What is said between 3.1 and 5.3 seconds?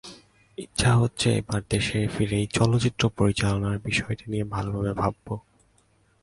পরিচালনার বিষয়টি নিয়ে ভালোভাবে ভাবব।